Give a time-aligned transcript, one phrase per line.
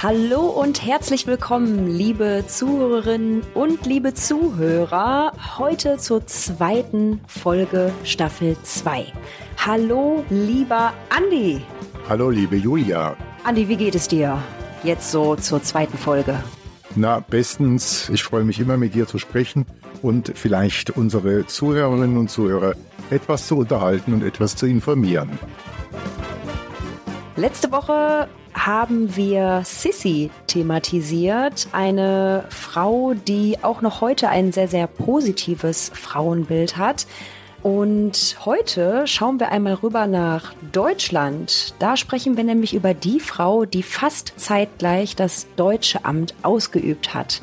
[0.00, 9.06] Hallo und herzlich willkommen, liebe Zuhörerinnen und liebe Zuhörer, heute zur zweiten Folge Staffel 2.
[9.56, 11.62] Hallo, lieber Andi.
[12.08, 13.16] Hallo, liebe Julia.
[13.42, 14.40] Andi, wie geht es dir
[14.84, 16.44] jetzt so zur zweiten Folge?
[16.94, 18.08] Na, bestens.
[18.10, 19.66] Ich freue mich immer mit dir zu sprechen
[20.00, 22.76] und vielleicht unsere Zuhörerinnen und Zuhörer
[23.10, 25.40] etwas zu unterhalten und etwas zu informieren.
[27.34, 28.28] Letzte Woche
[28.66, 36.76] haben wir Sissy thematisiert, eine Frau, die auch noch heute ein sehr, sehr positives Frauenbild
[36.76, 37.06] hat.
[37.62, 41.74] Und heute schauen wir einmal rüber nach Deutschland.
[41.80, 47.42] Da sprechen wir nämlich über die Frau, die fast zeitgleich das deutsche Amt ausgeübt hat.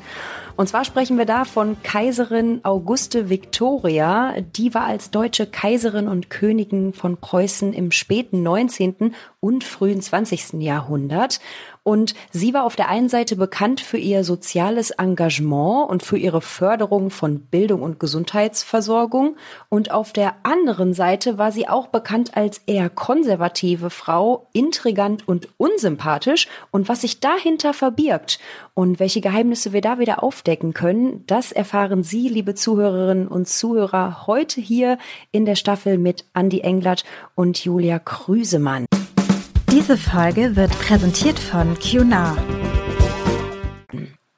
[0.58, 4.36] Und zwar sprechen wir da von Kaiserin Auguste Victoria.
[4.40, 9.14] Die war als deutsche Kaiserin und Königin von Preußen im späten 19.
[9.42, 10.62] und frühen 20.
[10.62, 11.42] Jahrhundert.
[11.88, 16.42] Und sie war auf der einen Seite bekannt für ihr soziales Engagement und für ihre
[16.42, 19.38] Förderung von Bildung und Gesundheitsversorgung.
[19.70, 25.48] Und auf der anderen Seite war sie auch bekannt als eher konservative Frau, intrigant und
[25.58, 26.48] unsympathisch.
[26.72, 28.40] Und was sich dahinter verbirgt
[28.74, 34.26] und welche Geheimnisse wir da wieder aufdecken können, das erfahren Sie, liebe Zuhörerinnen und Zuhörer,
[34.26, 34.98] heute hier
[35.32, 38.88] in der Staffel mit Andy Englert und Julia Krüsemann.
[39.76, 42.38] Diese Folge wird präsentiert von QNAR.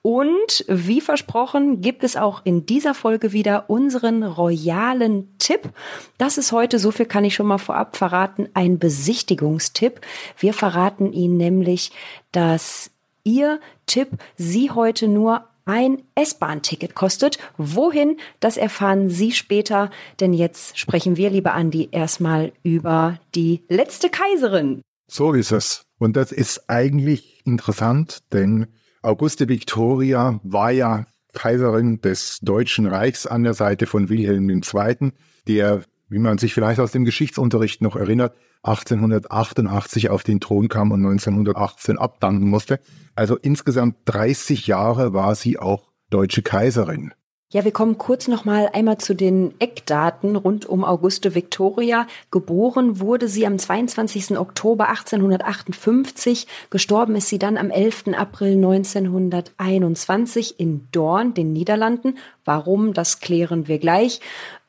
[0.01, 5.69] Und wie versprochen gibt es auch in dieser Folge wieder unseren royalen Tipp.
[6.17, 10.01] Das ist heute, so viel kann ich schon mal vorab verraten, ein Besichtigungstipp.
[10.39, 11.91] Wir verraten Ihnen nämlich,
[12.31, 12.89] dass
[13.23, 17.37] Ihr Tipp Sie heute nur ein S-Bahn-Ticket kostet.
[17.57, 24.09] Wohin, das erfahren Sie später, denn jetzt sprechen wir, liebe Andi, erstmal über die letzte
[24.09, 24.81] Kaiserin.
[25.07, 25.85] So ist es.
[25.97, 28.67] Und das ist eigentlich interessant, denn
[29.01, 35.11] Auguste Victoria war ja Kaiserin des Deutschen Reichs an der Seite von Wilhelm II.,
[35.47, 40.91] der, wie man sich vielleicht aus dem Geschichtsunterricht noch erinnert, 1888 auf den Thron kam
[40.91, 42.79] und 1918 abdanken musste.
[43.15, 47.13] Also insgesamt 30 Jahre war sie auch deutsche Kaiserin.
[47.49, 52.05] Ja, wir kommen kurz noch mal einmal zu den Eckdaten rund um Auguste Victoria.
[52.29, 54.37] Geboren wurde sie am 22.
[54.37, 56.45] Oktober 1858.
[56.69, 58.07] Gestorben ist sie dann am 11.
[58.17, 62.17] April 1921 in Dorn, den Niederlanden.
[62.43, 64.19] Warum, das klären wir gleich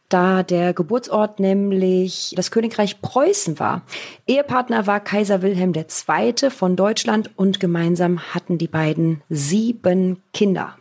[0.09, 3.83] da der Geburtsort nämlich das Königreich Preußen war.
[4.27, 6.50] Ehepartner war Kaiser Wilhelm II.
[6.50, 10.78] von Deutschland und gemeinsam hatten die beiden sieben Kinder.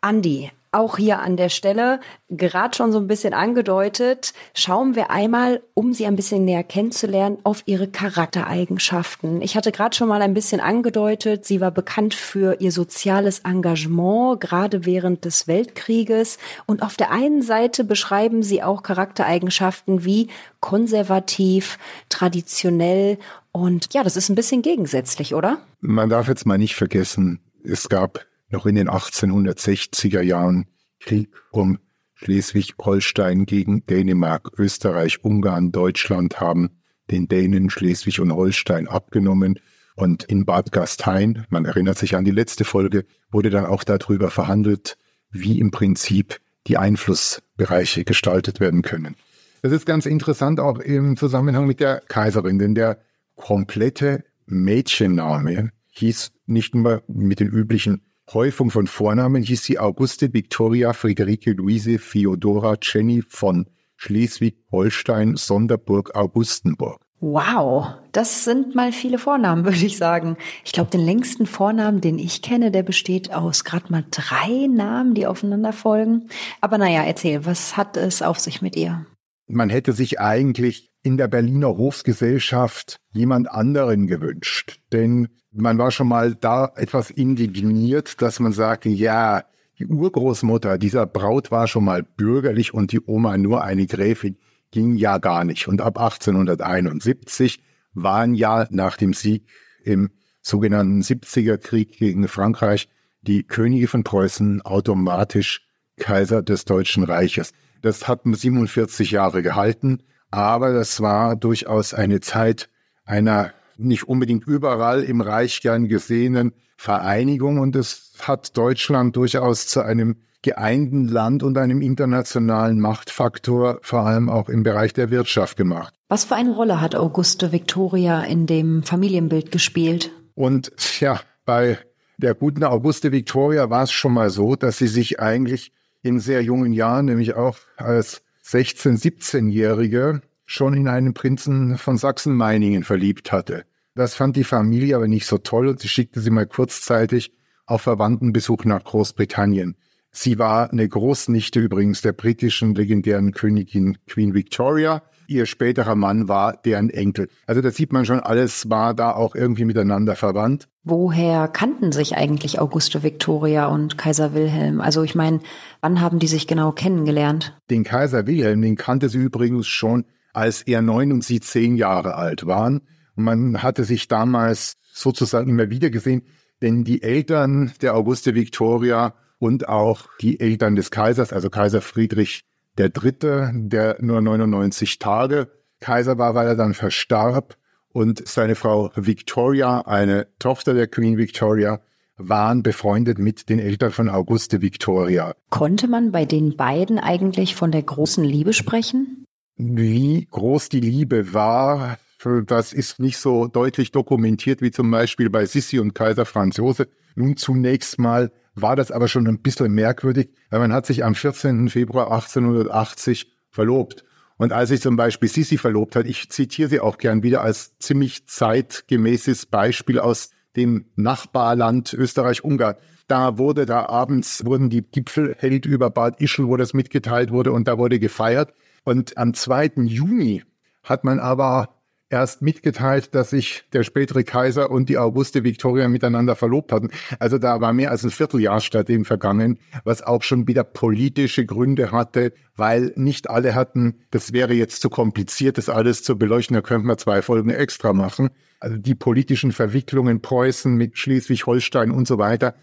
[0.00, 5.62] Andi, auch hier an der Stelle, gerade schon so ein bisschen angedeutet, schauen wir einmal,
[5.74, 9.42] um sie ein bisschen näher kennenzulernen, auf ihre Charaktereigenschaften.
[9.42, 14.40] Ich hatte gerade schon mal ein bisschen angedeutet, sie war bekannt für ihr soziales Engagement,
[14.40, 16.38] gerade während des Weltkrieges.
[16.66, 20.28] Und auf der einen Seite beschreiben sie auch Charaktereigenschaften wie
[20.60, 21.78] konservativ,
[22.08, 23.18] traditionell
[23.52, 25.58] und ja, das ist ein bisschen gegensätzlich, oder?
[25.80, 30.66] Man darf jetzt mal nicht vergessen, es gab noch in den 1860er Jahren
[31.00, 31.78] Krieg um
[32.14, 36.70] Schleswig-Holstein gegen Dänemark, Österreich, Ungarn, Deutschland haben
[37.10, 39.58] den Dänen Schleswig und Holstein abgenommen.
[39.96, 44.30] Und in Bad Gastein, man erinnert sich an die letzte Folge, wurde dann auch darüber
[44.30, 44.96] verhandelt,
[45.30, 49.16] wie im Prinzip die Einflussbereiche gestaltet werden können.
[49.62, 52.98] Das ist ganz interessant auch im Zusammenhang mit der Kaiserin, denn der
[53.34, 60.92] komplette Mädchenname hieß nicht nur mit den üblichen Häufung von Vornamen hieß sie Auguste Victoria
[60.92, 67.00] Friederike Luise Theodora Jenny von Schleswig-Holstein Sonderburg Augustenburg.
[67.18, 70.36] Wow, das sind mal viele Vornamen, würde ich sagen.
[70.64, 75.14] Ich glaube, den längsten Vornamen, den ich kenne, der besteht aus gerade mal drei Namen,
[75.14, 76.28] die aufeinander folgen.
[76.60, 79.06] Aber naja, erzähl, was hat es auf sich mit ihr?
[79.48, 84.78] Man hätte sich eigentlich in der Berliner Hofsgesellschaft jemand anderen gewünscht.
[84.92, 89.44] Denn man war schon mal da etwas indigniert, dass man sagte, ja,
[89.78, 94.36] die Urgroßmutter dieser Braut war schon mal bürgerlich und die Oma nur eine Gräfin,
[94.70, 95.68] ging ja gar nicht.
[95.68, 97.62] Und ab 1871
[97.94, 99.46] waren ja nach dem Sieg
[99.82, 100.10] im
[100.42, 102.88] sogenannten 70er Krieg gegen Frankreich
[103.22, 105.66] die Könige von Preußen automatisch
[105.98, 107.52] Kaiser des Deutschen Reiches.
[107.82, 112.68] Das hat 47 Jahre gehalten, aber das war durchaus eine Zeit
[113.04, 113.52] einer
[113.84, 120.16] nicht unbedingt überall im Reich gern gesehenen Vereinigung und es hat Deutschland durchaus zu einem
[120.42, 125.94] geeinten Land und einem internationalen Machtfaktor, vor allem auch im Bereich der Wirtschaft gemacht.
[126.08, 130.10] Was für eine Rolle hat Auguste Victoria in dem Familienbild gespielt?
[130.34, 131.78] Und ja, Bei
[132.16, 136.42] der guten Auguste Victoria war es schon mal so, dass sie sich eigentlich in sehr
[136.42, 143.64] jungen Jahren, nämlich auch als 16-, 17-Jährige, schon in einen Prinzen von Sachsen-Meiningen verliebt hatte.
[143.94, 147.32] Das fand die Familie aber nicht so toll und sie schickte sie mal kurzzeitig
[147.66, 149.76] auf Verwandtenbesuch nach Großbritannien.
[150.12, 155.02] Sie war eine Großnichte übrigens der britischen legendären Königin Queen Victoria.
[155.28, 157.28] Ihr späterer Mann war deren Enkel.
[157.46, 160.68] Also da sieht man schon, alles war da auch irgendwie miteinander verwandt.
[160.82, 164.80] Woher kannten sich eigentlich Auguste Victoria und Kaiser Wilhelm?
[164.80, 165.38] Also ich meine,
[165.80, 167.56] wann haben die sich genau kennengelernt?
[167.70, 172.16] Den Kaiser Wilhelm, den kannte sie übrigens schon, als er neun und sie zehn Jahre
[172.16, 172.80] alt waren.
[173.22, 176.22] Man hatte sich damals sozusagen immer wieder gesehen,
[176.62, 182.42] denn die Eltern der Auguste Victoria und auch die Eltern des Kaisers, also Kaiser Friedrich
[182.78, 185.48] III., der nur 99 Tage
[185.80, 187.56] Kaiser war, weil er dann verstarb,
[187.92, 191.80] und seine Frau Victoria, eine Tochter der Queen Victoria,
[192.16, 195.34] waren befreundet mit den Eltern von Auguste Victoria.
[195.48, 199.24] Konnte man bei den beiden eigentlich von der großen Liebe sprechen?
[199.56, 201.98] Wie groß die Liebe war,
[202.46, 206.88] das ist nicht so deutlich dokumentiert wie zum Beispiel bei Sissi und Kaiser Franz Josef.
[207.14, 211.14] Nun zunächst mal war das aber schon ein bisschen merkwürdig, weil man hat sich am
[211.14, 211.68] 14.
[211.68, 214.04] Februar 1880 verlobt.
[214.36, 217.76] Und als sich zum Beispiel Sissi verlobt hat, ich zitiere sie auch gern wieder als
[217.78, 222.76] ziemlich zeitgemäßes Beispiel aus dem Nachbarland Österreich-Ungarn.
[223.06, 227.52] Da wurde da abends, wurden die Gipfel hält über Bad Ischl, wo das mitgeteilt wurde
[227.52, 228.52] und da wurde gefeiert.
[228.84, 229.72] Und am 2.
[229.84, 230.42] Juni
[230.82, 231.79] hat man aber
[232.10, 236.90] erst mitgeteilt, dass sich der spätere Kaiser und die Auguste Victoria miteinander verlobt hatten.
[237.18, 241.92] Also da war mehr als ein Vierteljahr stattdem vergangen, was auch schon wieder politische Gründe
[241.92, 246.60] hatte, weil nicht alle hatten, das wäre jetzt zu kompliziert, das alles zu beleuchten, da
[246.60, 248.30] könnten wir zwei Folgen extra machen.
[248.58, 252.54] Also die politischen Verwicklungen Preußen mit Schleswig-Holstein und so weiter.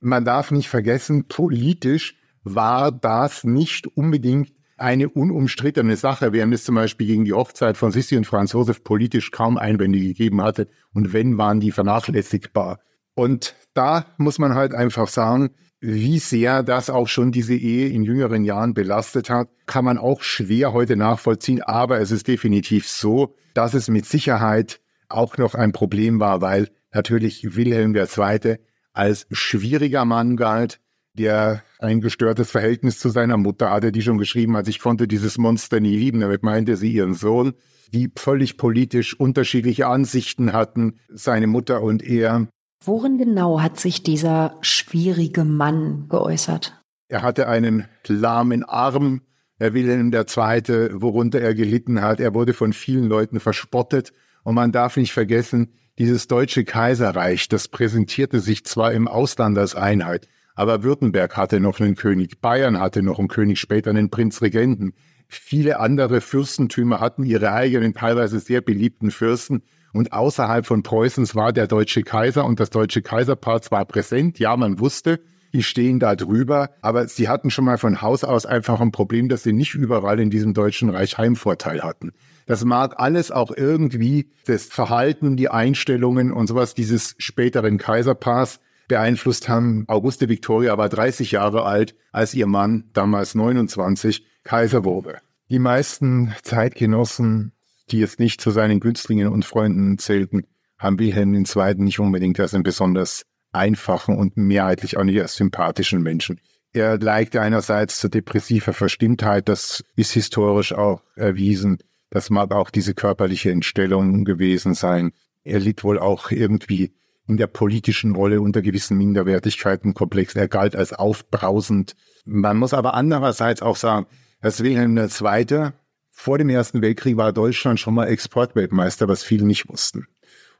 [0.00, 6.74] Man darf nicht vergessen, politisch war das nicht unbedingt eine unumstrittene Sache, während es zum
[6.74, 10.68] Beispiel gegen die Hochzeit von Sissi und Franz Josef politisch kaum Einwände gegeben hatte.
[10.92, 12.80] Und wenn, waren die vernachlässigbar.
[13.14, 15.50] Und da muss man halt einfach sagen,
[15.80, 20.22] wie sehr das auch schon diese Ehe in jüngeren Jahren belastet hat, kann man auch
[20.22, 21.62] schwer heute nachvollziehen.
[21.62, 26.68] Aber es ist definitiv so, dass es mit Sicherheit auch noch ein Problem war, weil
[26.92, 28.56] natürlich Wilhelm II.
[28.92, 30.80] als schwieriger Mann galt,
[31.16, 35.38] der ein gestörtes Verhältnis zu seiner Mutter hatte, die schon geschrieben hat, ich konnte dieses
[35.38, 36.20] Monster nie lieben.
[36.20, 37.54] Damit meinte sie ihren Sohn,
[37.92, 42.48] die völlig politisch unterschiedliche Ansichten hatten, seine Mutter und er.
[42.84, 46.80] Worin genau hat sich dieser schwierige Mann geäußert?
[47.08, 49.22] Er hatte einen lahmen Arm,
[49.58, 52.20] er Wilhelm II., worunter er gelitten hat.
[52.20, 54.12] Er wurde von vielen Leuten verspottet.
[54.42, 59.74] Und man darf nicht vergessen, dieses deutsche Kaiserreich, das präsentierte sich zwar im Ausland als
[59.74, 64.94] Einheit, aber Württemberg hatte noch einen König, Bayern hatte noch einen König, später einen Prinzregenten.
[65.28, 69.62] Viele andere Fürstentümer hatten ihre eigenen, teilweise sehr beliebten Fürsten.
[69.92, 74.56] Und außerhalb von Preußens war der deutsche Kaiser und das deutsche Kaiserpaar zwar präsent, ja,
[74.56, 75.20] man wusste,
[75.52, 79.28] die stehen da drüber, aber sie hatten schon mal von Haus aus einfach ein Problem,
[79.28, 82.12] dass sie nicht überall in diesem deutschen Reich Heimvorteil hatten.
[82.46, 89.48] Das mag alles auch irgendwie das Verhalten, die Einstellungen und sowas dieses späteren Kaiserpaars beeinflusst
[89.48, 89.84] haben.
[89.88, 95.18] Auguste Victoria war 30 Jahre alt, als ihr Mann, damals 29, Kaiser wurde.
[95.48, 97.52] Die meisten Zeitgenossen,
[97.90, 100.46] die jetzt nicht zu seinen Günstlingen und Freunden zählten,
[100.78, 101.74] haben Wilhelm II.
[101.76, 106.40] nicht unbedingt als einen besonders einfachen und mehrheitlich auch nicht als sympathischen Menschen.
[106.72, 111.78] Er neigte einerseits zu depressiver Verstimmtheit, das ist historisch auch erwiesen.
[112.10, 115.12] Das mag auch diese körperliche Entstellung gewesen sein.
[115.42, 116.92] Er litt wohl auch irgendwie
[117.28, 120.36] in der politischen Rolle unter gewissen Minderwertigkeitenkomplex.
[120.36, 121.96] Er galt als aufbrausend.
[122.24, 124.06] Man muss aber andererseits auch sagen,
[124.40, 125.70] dass Wilhelm II.
[126.10, 130.06] vor dem Ersten Weltkrieg war Deutschland schon mal Exportweltmeister, was viele nicht wussten.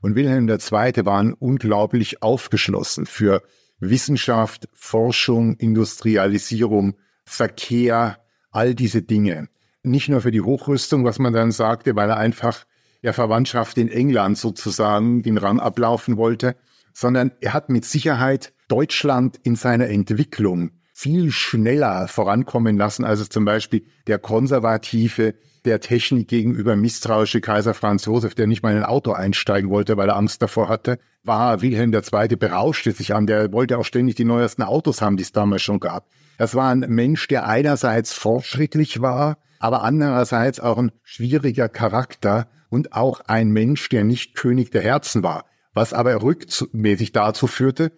[0.00, 1.06] Und Wilhelm II.
[1.06, 3.42] war unglaublich aufgeschlossen für
[3.78, 8.18] Wissenschaft, Forschung, Industrialisierung, Verkehr,
[8.50, 9.48] all diese Dinge.
[9.82, 12.64] Nicht nur für die Hochrüstung, was man dann sagte, weil er einfach
[13.02, 16.56] der Verwandtschaft in England sozusagen den Rang ablaufen wollte,
[16.92, 23.28] sondern er hat mit Sicherheit Deutschland in seiner Entwicklung viel schneller vorankommen lassen, als es
[23.28, 25.34] zum Beispiel der konservative,
[25.66, 29.98] der Technik gegenüber misstrauische Kaiser Franz Josef, der nicht mal in ein Auto einsteigen wollte,
[29.98, 32.36] weil er Angst davor hatte, war Wilhelm II.
[32.36, 35.80] berauschte sich an, der wollte auch ständig die neuesten Autos haben, die es damals schon
[35.80, 36.06] gab.
[36.38, 42.92] Das war ein Mensch, der einerseits fortschrittlich war, aber andererseits auch ein schwieriger Charakter und
[42.92, 45.44] auch ein Mensch, der nicht König der Herzen war,
[45.74, 47.92] was aber rückmäßig dazu führte,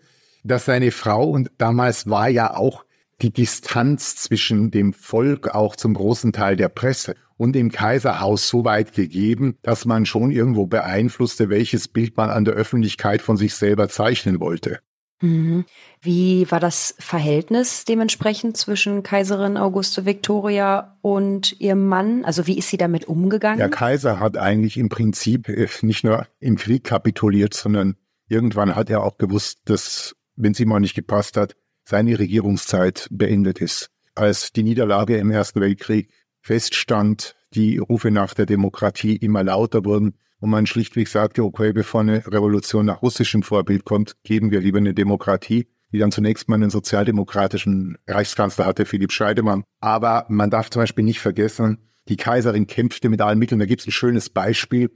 [0.44, 2.84] dass seine Frau, und damals war ja auch
[3.20, 8.64] die Distanz zwischen dem Volk, auch zum großen Teil der Presse und dem Kaiserhaus so
[8.64, 13.54] weit gegeben, dass man schon irgendwo beeinflusste, welches Bild man an der Öffentlichkeit von sich
[13.54, 14.80] selber zeichnen wollte.
[15.20, 15.64] Mhm.
[16.00, 22.24] Wie war das Verhältnis dementsprechend zwischen Kaiserin Auguste Victoria und ihrem Mann?
[22.24, 23.58] Also wie ist sie damit umgegangen?
[23.58, 27.96] Der Kaiser hat eigentlich im Prinzip äh, nicht nur im Krieg kapituliert, sondern
[28.28, 33.60] irgendwann hat er auch gewusst, dass, wenn sie mal nicht gepasst hat, seine Regierungszeit beendet
[33.60, 33.90] ist.
[34.14, 36.10] Als die Niederlage im Ersten Weltkrieg
[36.40, 42.02] feststand, die Rufe nach der Demokratie immer lauter wurden und man schlichtweg sagte, okay, bevor
[42.02, 46.56] eine Revolution nach russischem Vorbild kommt, geben wir lieber eine Demokratie, die dann zunächst mal
[46.56, 49.64] einen sozialdemokratischen Reichskanzler hatte, Philipp Scheidemann.
[49.80, 53.58] Aber man darf zum Beispiel nicht vergessen, die Kaiserin kämpfte mit allen Mitteln.
[53.58, 54.90] Da gibt es ein schönes Beispiel.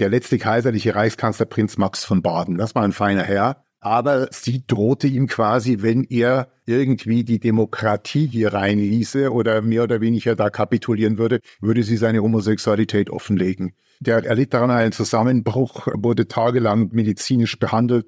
[0.00, 4.64] Der letzte kaiserliche Reichskanzler Prinz Max von Baden, das war ein feiner Herr, aber sie
[4.66, 10.50] drohte ihm quasi, wenn er irgendwie die Demokratie hier reinließe oder mehr oder weniger da
[10.50, 13.74] kapitulieren würde, würde sie seine Homosexualität offenlegen.
[14.00, 18.06] Der erlitt daran einen Zusammenbruch, wurde tagelang medizinisch behandelt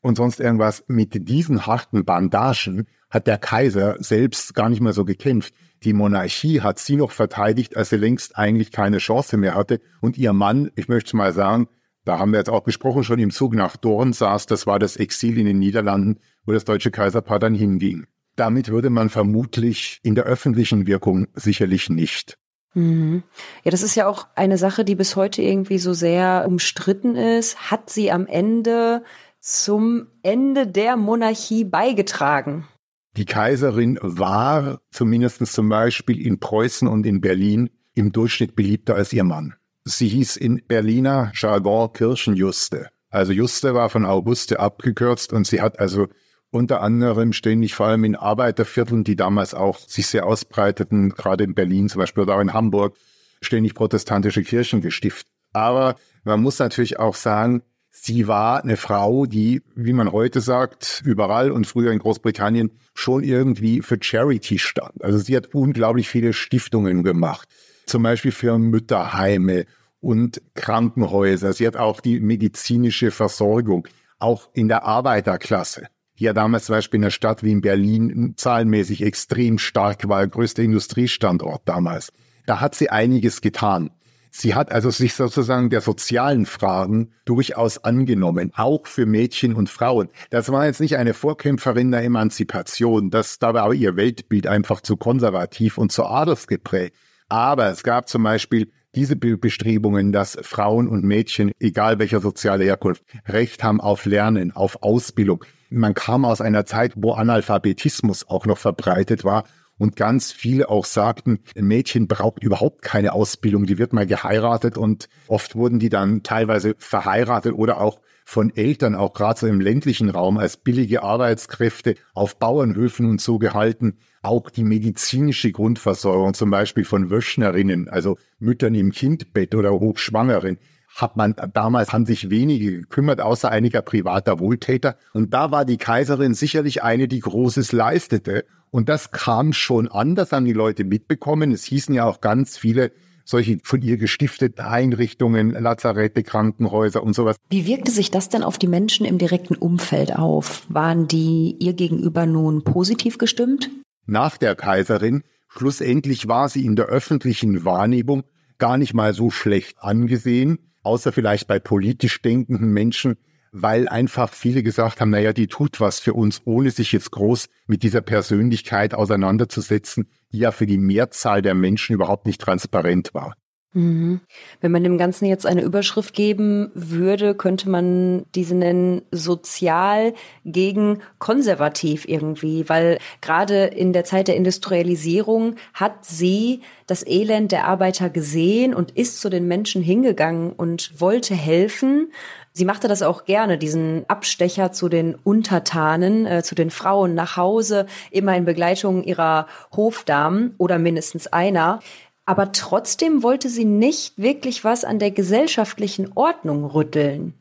[0.00, 0.84] und sonst irgendwas.
[0.86, 5.54] Mit diesen harten Bandagen hat der Kaiser selbst gar nicht mehr so gekämpft.
[5.82, 9.80] Die Monarchie hat sie noch verteidigt, als sie längst eigentlich keine Chance mehr hatte.
[10.00, 11.68] Und ihr Mann, ich möchte mal sagen,
[12.06, 14.96] da haben wir jetzt auch gesprochen, schon im Zug nach Dorn saß, das war das
[14.96, 18.06] Exil in den Niederlanden, wo das deutsche Kaiserpaar dann hinging.
[18.36, 22.38] Damit würde man vermutlich in der öffentlichen Wirkung sicherlich nicht.
[22.74, 23.24] Mhm.
[23.64, 27.70] Ja, das ist ja auch eine Sache, die bis heute irgendwie so sehr umstritten ist.
[27.72, 29.02] Hat sie am Ende
[29.40, 32.68] zum Ende der Monarchie beigetragen?
[33.16, 39.12] Die Kaiserin war zumindest zum Beispiel in Preußen und in Berlin im Durchschnitt beliebter als
[39.12, 39.54] ihr Mann.
[39.88, 42.88] Sie hieß in Berliner Jargon Kirchenjuste.
[43.08, 46.08] Also Juste war von Auguste abgekürzt und sie hat also
[46.50, 51.54] unter anderem ständig vor allem in Arbeitervierteln, die damals auch sich sehr ausbreiteten, gerade in
[51.54, 52.96] Berlin zum Beispiel oder auch in Hamburg,
[53.40, 55.30] ständig protestantische Kirchen gestiftet.
[55.52, 57.62] Aber man muss natürlich auch sagen,
[57.92, 63.22] sie war eine Frau, die, wie man heute sagt, überall und früher in Großbritannien schon
[63.22, 65.04] irgendwie für Charity stand.
[65.04, 67.48] Also sie hat unglaublich viele Stiftungen gemacht
[67.86, 69.64] zum Beispiel für Mütterheime
[70.00, 71.52] und Krankenhäuser.
[71.52, 73.88] Sie hat auch die medizinische Versorgung,
[74.18, 79.02] auch in der Arbeiterklasse, ja damals zum Beispiel in einer Stadt wie in Berlin zahlenmäßig
[79.02, 82.12] extrem stark war, größter Industriestandort damals.
[82.46, 83.90] Da hat sie einiges getan.
[84.30, 90.10] Sie hat also sich sozusagen der sozialen Fragen durchaus angenommen, auch für Mädchen und Frauen.
[90.28, 94.98] Das war jetzt nicht eine Vorkämpferin der Emanzipation, das, da war ihr Weltbild einfach zu
[94.98, 96.94] konservativ und zu adelsgeprägt.
[97.28, 103.04] Aber es gab zum Beispiel diese Bestrebungen, dass Frauen und Mädchen, egal welcher soziale Herkunft,
[103.26, 105.44] Recht haben auf Lernen, auf Ausbildung.
[105.68, 109.44] Man kam aus einer Zeit, wo Analphabetismus auch noch verbreitet war
[109.78, 114.78] und ganz viele auch sagten, ein Mädchen braucht überhaupt keine Ausbildung, die wird mal geheiratet
[114.78, 119.60] und oft wurden die dann teilweise verheiratet oder auch von Eltern, auch gerade so im
[119.60, 126.50] ländlichen Raum, als billige Arbeitskräfte auf Bauernhöfen und so gehalten auch die medizinische Grundversorgung, zum
[126.50, 130.58] Beispiel von Wöchnerinnen, also Müttern im Kindbett oder Hochschwangeren,
[130.94, 134.96] hat man damals haben sich wenige gekümmert, außer einiger privater Wohltäter.
[135.12, 138.44] Und da war die Kaiserin sicherlich eine, die Großes leistete.
[138.70, 141.52] Und das kam schon an, das haben die Leute mitbekommen.
[141.52, 142.92] Es hießen ja auch ganz viele
[143.26, 147.36] solche von ihr gestifteten Einrichtungen, Lazarette, Krankenhäuser und sowas.
[147.50, 150.64] Wie wirkte sich das denn auf die Menschen im direkten Umfeld auf?
[150.68, 153.70] Waren die ihr gegenüber nun positiv gestimmt?
[154.06, 155.22] Nach der Kaiserin.
[155.48, 158.24] Schlussendlich war sie in der öffentlichen Wahrnehmung
[158.58, 163.16] gar nicht mal so schlecht angesehen, außer vielleicht bei politisch denkenden Menschen,
[163.52, 167.48] weil einfach viele gesagt haben, naja, die tut was für uns, ohne sich jetzt groß
[167.66, 173.34] mit dieser Persönlichkeit auseinanderzusetzen, die ja für die Mehrzahl der Menschen überhaupt nicht transparent war.
[173.76, 174.22] Mhm.
[174.62, 180.14] Wenn man dem Ganzen jetzt eine Überschrift geben würde, könnte man diese nennen sozial
[180.46, 187.66] gegen konservativ irgendwie, weil gerade in der Zeit der Industrialisierung hat sie das Elend der
[187.66, 192.10] Arbeiter gesehen und ist zu den Menschen hingegangen und wollte helfen.
[192.52, 197.36] Sie machte das auch gerne, diesen Abstecher zu den Untertanen, äh, zu den Frauen nach
[197.36, 201.80] Hause, immer in Begleitung ihrer Hofdamen oder mindestens einer.
[202.26, 207.34] Aber trotzdem wollte sie nicht wirklich was an der gesellschaftlichen Ordnung rütteln.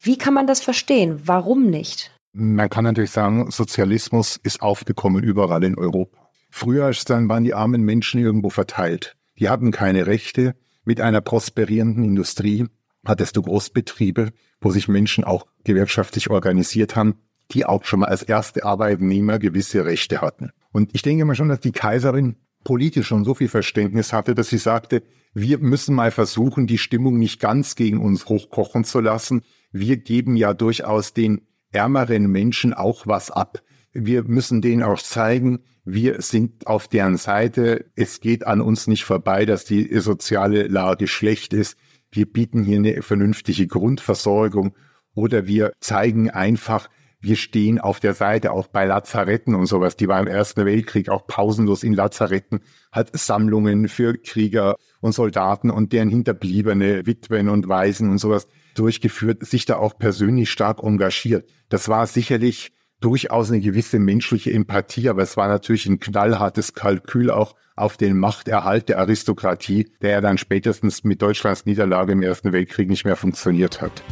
[0.00, 1.22] Wie kann man das verstehen?
[1.24, 2.12] Warum nicht?
[2.32, 6.28] Man kann natürlich sagen, Sozialismus ist aufgekommen überall in Europa.
[6.50, 9.16] Früher dann waren die armen Menschen irgendwo verteilt.
[9.38, 10.54] Die hatten keine Rechte.
[10.84, 12.66] Mit einer prosperierenden Industrie
[13.04, 14.30] hattest du Großbetriebe,
[14.60, 17.16] wo sich Menschen auch gewerkschaftlich organisiert haben,
[17.50, 20.50] die auch schon mal als erste Arbeitnehmer gewisse Rechte hatten.
[20.70, 22.36] Und ich denke mal schon, dass die Kaiserin
[22.68, 27.18] politisch schon so viel Verständnis hatte, dass sie sagte, wir müssen mal versuchen, die Stimmung
[27.18, 29.40] nicht ganz gegen uns hochkochen zu lassen.
[29.72, 31.40] Wir geben ja durchaus den
[31.72, 33.62] ärmeren Menschen auch was ab.
[33.94, 37.86] Wir müssen denen auch zeigen, wir sind auf deren Seite.
[37.96, 41.78] Es geht an uns nicht vorbei, dass die soziale Lage schlecht ist.
[42.10, 44.74] Wir bieten hier eine vernünftige Grundversorgung
[45.14, 49.96] oder wir zeigen einfach, wir stehen auf der Seite auch bei Lazaretten und sowas.
[49.96, 52.60] Die war im Ersten Weltkrieg auch pausenlos in Lazaretten,
[52.92, 59.44] hat Sammlungen für Krieger und Soldaten und deren Hinterbliebene, Witwen und Waisen und sowas durchgeführt,
[59.44, 61.48] sich da auch persönlich stark engagiert.
[61.68, 67.30] Das war sicherlich durchaus eine gewisse menschliche Empathie, aber es war natürlich ein knallhartes Kalkül
[67.30, 72.52] auch auf den Machterhalt der Aristokratie, der ja dann spätestens mit Deutschlands Niederlage im Ersten
[72.52, 74.02] Weltkrieg nicht mehr funktioniert hat.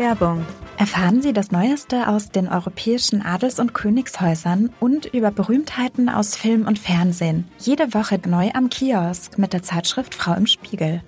[0.00, 0.46] Werbung.
[0.78, 6.66] Erfahren Sie das Neueste aus den europäischen Adels- und Königshäusern und über Berühmtheiten aus Film
[6.66, 7.46] und Fernsehen.
[7.58, 11.02] Jede Woche neu am Kiosk mit der Zeitschrift Frau im Spiegel.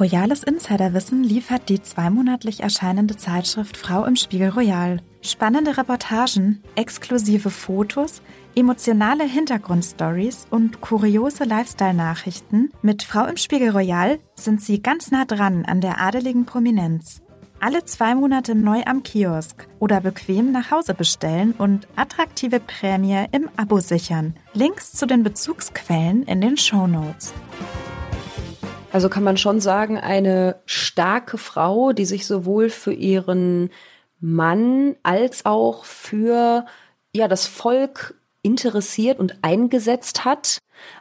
[0.00, 5.02] Royales Insiderwissen liefert die zweimonatlich erscheinende Zeitschrift Frau im Spiegel Royal.
[5.20, 8.22] Spannende Reportagen, exklusive Fotos,
[8.54, 15.66] emotionale Hintergrundstories und kuriose Lifestyle-Nachrichten mit Frau im Spiegel Royal sind Sie ganz nah dran
[15.66, 17.20] an der adeligen Prominenz.
[17.60, 23.50] Alle zwei Monate neu am Kiosk oder bequem nach Hause bestellen und attraktive Prämie im
[23.56, 24.36] Abo sichern.
[24.52, 27.34] Links zu den Bezugsquellen in den Show Notes.
[28.92, 33.70] Also kann man schon sagen, eine starke Frau, die sich sowohl für ihren
[34.20, 36.64] Mann als auch für
[37.12, 40.58] ja das Volk interessiert und eingesetzt hat,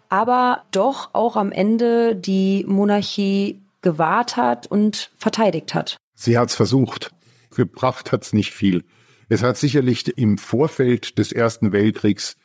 [0.10, 5.98] aber doch auch am Ende die Monarchie gewahrt hat und verteidigt hat.
[6.20, 7.12] Sie hat es versucht.
[7.56, 8.84] Gebracht hat es nicht viel.
[9.30, 12.38] Es hat sicherlich im Vorfeld des Ersten Weltkriegs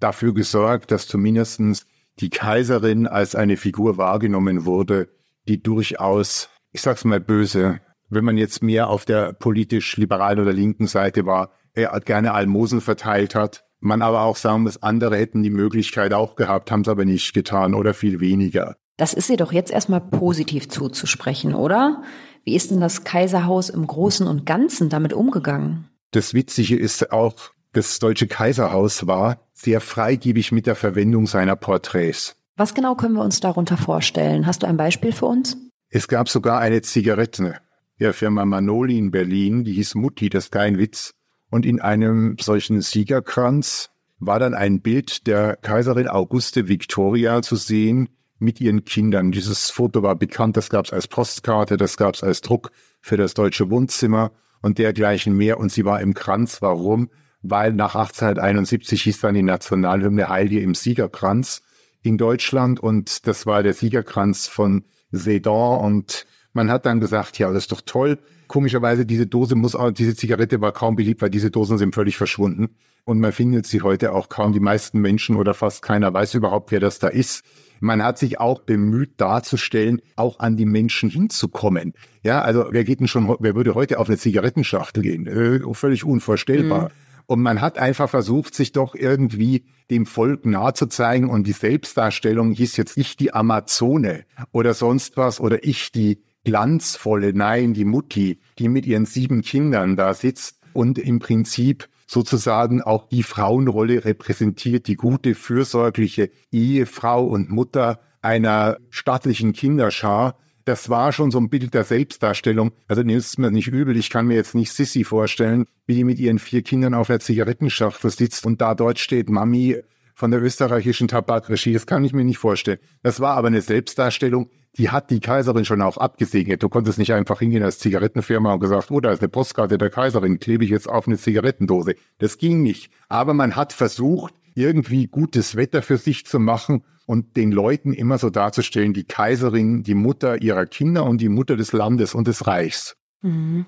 [0.00, 1.86] dafür gesorgt, dass zumindest
[2.18, 5.08] die Kaiserin als eine Figur wahrgenommen wurde,
[5.48, 10.52] die durchaus, ich sag's mal böse, wenn man jetzt mehr auf der politisch liberalen oder
[10.52, 13.64] linken Seite war, er gerne Almosen verteilt hat.
[13.78, 17.34] Man aber auch sagen muss, andere hätten die Möglichkeit auch gehabt, haben es aber nicht
[17.34, 18.76] getan oder viel weniger.
[18.96, 22.02] Das ist ihr doch jetzt erstmal positiv zuzusprechen, oder?
[22.44, 25.88] Wie ist denn das Kaiserhaus im Großen und Ganzen damit umgegangen?
[26.10, 27.34] Das Witzige ist auch,
[27.72, 32.36] das Deutsche Kaiserhaus war sehr freigebig mit der Verwendung seiner Porträts.
[32.56, 34.46] Was genau können wir uns darunter vorstellen?
[34.46, 35.56] Hast du ein Beispiel für uns?
[35.88, 37.56] Es gab sogar eine Zigarette
[38.00, 41.14] der Firma Manoli in Berlin, die hieß Mutti, das ist kein Witz.
[41.50, 48.08] Und in einem solchen Siegerkranz war dann ein Bild der Kaiserin Auguste Victoria zu sehen,
[48.42, 49.32] mit ihren Kindern.
[49.32, 53.16] Dieses Foto war bekannt, das gab es als Postkarte, das gab es als Druck für
[53.16, 55.58] das Deutsche Wohnzimmer und dergleichen mehr.
[55.58, 56.60] Und sie war im Kranz.
[56.60, 57.10] Warum?
[57.42, 61.62] Weil nach 1871 hieß dann die Nationalhymne Heil dir im Siegerkranz
[62.02, 67.48] in Deutschland und das war der Siegerkranz von Sedan und man hat dann gesagt, ja,
[67.48, 68.18] das ist doch toll.
[68.52, 72.18] Komischerweise, diese Dose muss auch, diese Zigarette war kaum beliebt, weil diese Dosen sind völlig
[72.18, 72.76] verschwunden.
[73.06, 74.52] Und man findet sie heute auch kaum.
[74.52, 77.46] Die meisten Menschen oder fast keiner weiß überhaupt, wer das da ist.
[77.80, 81.94] Man hat sich auch bemüht darzustellen, auch an die Menschen hinzukommen.
[82.22, 85.26] Ja, also wer geht denn schon, wer würde heute auf eine Zigarettenschachtel gehen?
[85.26, 86.90] Äh, völlig unvorstellbar.
[86.90, 86.94] Mhm.
[87.24, 91.30] Und man hat einfach versucht, sich doch irgendwie dem Volk nahe zu zeigen.
[91.30, 97.32] Und die Selbstdarstellung hieß jetzt nicht die Amazone oder sonst was oder ich die glanzvolle,
[97.34, 103.08] nein, die Mutti, die mit ihren sieben Kindern da sitzt und im Prinzip sozusagen auch
[103.08, 110.36] die Frauenrolle repräsentiert, die gute, fürsorgliche Ehefrau und Mutter einer stattlichen Kinderschar.
[110.64, 112.72] Das war schon so ein Bild der Selbstdarstellung.
[112.86, 113.96] Also nehmt es mir nicht übel.
[113.96, 117.18] Ich kann mir jetzt nicht Sissy vorstellen, wie die mit ihren vier Kindern auf der
[117.18, 119.78] Zigarettenschachtel sitzt und da dort steht Mami
[120.14, 121.72] von der österreichischen Tabakregie.
[121.72, 122.78] Das kann ich mir nicht vorstellen.
[123.02, 126.62] Das war aber eine Selbstdarstellung, die hat die Kaiserin schon auch abgesegnet.
[126.62, 129.90] Du konntest nicht einfach hingehen als Zigarettenfirma und gesagt, oh, da ist eine Postkarte der
[129.90, 131.94] Kaiserin, klebe ich jetzt auf eine Zigarettendose.
[132.18, 132.90] Das ging nicht.
[133.08, 138.18] Aber man hat versucht, irgendwie gutes Wetter für sich zu machen und den Leuten immer
[138.18, 142.46] so darzustellen, die Kaiserin, die Mutter ihrer Kinder und die Mutter des Landes und des
[142.46, 142.96] Reichs.
[143.20, 143.66] Mhm.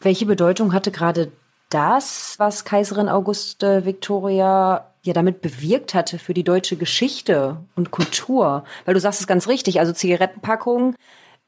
[0.00, 1.32] Welche Bedeutung hatte gerade
[1.68, 8.64] das, was Kaiserin Auguste Victoria ja damit bewirkt hatte für die deutsche Geschichte und Kultur.
[8.84, 10.94] Weil du sagst es ganz richtig, also Zigarettenpackung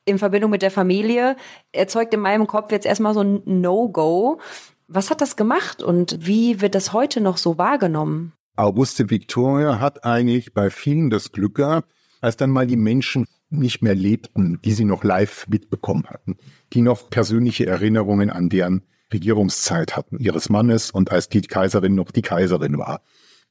[0.04, 1.36] in Verbindung mit der Familie
[1.72, 4.40] erzeugt in meinem Kopf jetzt erstmal so ein No-Go.
[4.88, 8.32] Was hat das gemacht und wie wird das heute noch so wahrgenommen?
[8.56, 11.88] Auguste Victoria hat eigentlich bei vielen das Glück gehabt,
[12.20, 16.36] als dann mal die Menschen nicht mehr lebten, die sie noch live mitbekommen hatten,
[16.72, 22.10] die noch persönliche Erinnerungen an deren Regierungszeit hatten, ihres Mannes und als die Kaiserin noch
[22.10, 23.02] die Kaiserin war,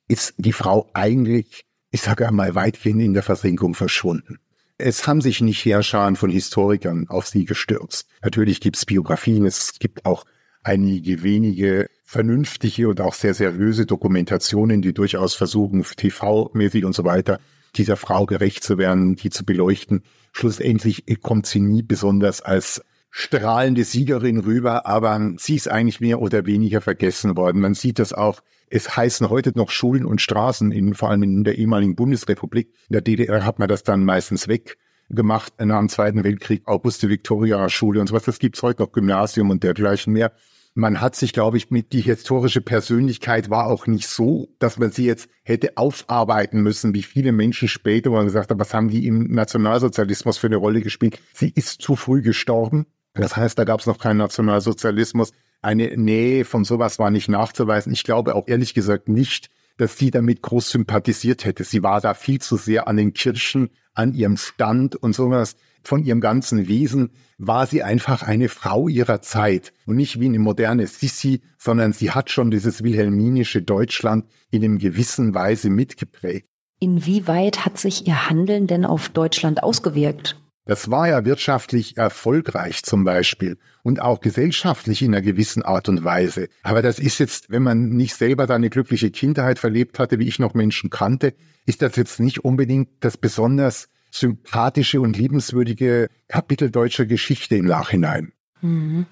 [0.08, 4.40] ist die Frau eigentlich, ich sage einmal, weitgehend in der Versenkung verschwunden.
[4.78, 8.08] Es haben sich nicht Heerscharen von Historikern auf sie gestürzt.
[8.24, 10.26] Natürlich gibt es Biografien, es gibt auch
[10.64, 17.40] einige wenige vernünftige und auch sehr seriöse Dokumentationen, die durchaus versuchen, TV-mäßig und so weiter,
[17.76, 20.04] dieser Frau gerecht zu werden, die zu beleuchten.
[20.32, 26.46] Schlussendlich kommt sie nie besonders als strahlende Siegerin rüber, aber sie ist eigentlich mehr oder
[26.46, 27.62] weniger vergessen worden.
[27.62, 28.42] Man sieht das auch.
[28.70, 32.68] Es heißen heute noch Schulen und Straßen, in, vor allem in der ehemaligen Bundesrepublik.
[32.90, 37.68] In der DDR hat man das dann meistens weggemacht nach dem Zweiten Weltkrieg, Auguste Victoria
[37.70, 38.24] Schule und sowas.
[38.24, 40.32] Das gibt's heute noch Gymnasium und dergleichen mehr.
[40.76, 44.92] Man hat sich, glaube ich, mit die historische Persönlichkeit war auch nicht so, dass man
[44.92, 48.90] sie jetzt hätte aufarbeiten müssen, wie viele Menschen später, wo man gesagt hat, was haben
[48.90, 51.20] die im Nationalsozialismus für eine Rolle gespielt.
[51.34, 52.86] Sie ist zu früh gestorben.
[53.14, 55.32] Das heißt, da gab es noch keinen Nationalsozialismus.
[55.62, 57.92] Eine Nähe von sowas war nicht nachzuweisen.
[57.92, 61.64] Ich glaube auch ehrlich gesagt nicht, dass sie damit groß sympathisiert hätte.
[61.64, 65.56] Sie war da viel zu sehr an den Kirchen, an ihrem Stand und sowas.
[65.84, 70.40] Von ihrem ganzen Wesen war sie einfach eine Frau ihrer Zeit und nicht wie eine
[70.40, 76.48] moderne Sissi, sondern sie hat schon dieses wilhelminische Deutschland in einem gewissen Weise mitgeprägt.
[76.82, 80.38] Inwieweit hat sich ihr Handeln denn auf Deutschland ausgewirkt?
[80.70, 86.04] Das war ja wirtschaftlich erfolgreich zum Beispiel und auch gesellschaftlich in einer gewissen Art und
[86.04, 86.48] Weise.
[86.62, 90.28] Aber das ist jetzt, wenn man nicht selber da eine glückliche Kindheit verlebt hatte, wie
[90.28, 91.34] ich noch Menschen kannte,
[91.66, 98.32] ist das jetzt nicht unbedingt das besonders sympathische und liebenswürdige Kapitel deutscher Geschichte im Nachhinein.
[98.62, 99.08] Mhm.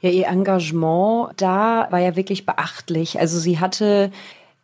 [0.00, 3.20] Ja, ihr Engagement da war ja wirklich beachtlich.
[3.20, 4.10] Also sie hatte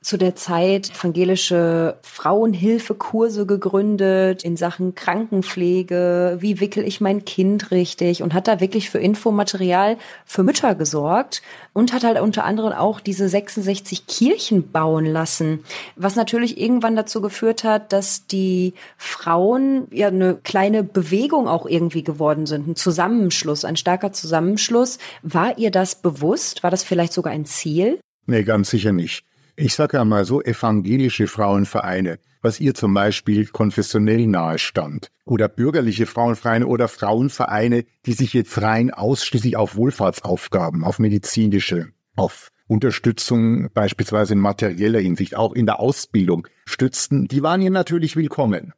[0.03, 8.23] zu der Zeit evangelische Frauenhilfekurse gegründet in Sachen Krankenpflege, wie wickel ich mein Kind richtig
[8.23, 11.41] und hat da wirklich für Infomaterial für Mütter gesorgt
[11.73, 15.61] und hat halt unter anderem auch diese 66 Kirchen bauen lassen,
[15.95, 22.03] was natürlich irgendwann dazu geführt hat, dass die Frauen ja eine kleine Bewegung auch irgendwie
[22.03, 24.99] geworden sind, ein Zusammenschluss, ein starker Zusammenschluss.
[25.23, 26.65] War ihr das bewusst?
[26.65, 28.01] War das vielleicht sogar ein Ziel?
[28.27, 29.25] Nee, ganz sicher nicht.
[29.55, 35.49] Ich sage ja mal so, evangelische Frauenvereine, was ihr zum Beispiel konfessionell nahe stand, oder
[35.49, 43.69] bürgerliche Frauenvereine oder Frauenvereine, die sich jetzt rein ausschließlich auf Wohlfahrtsaufgaben, auf medizinische, auf Unterstützung
[43.75, 48.73] beispielsweise in materieller Hinsicht, auch in der Ausbildung stützten, die waren ihr natürlich willkommen.